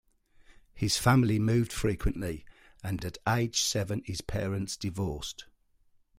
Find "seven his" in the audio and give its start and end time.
3.61-4.21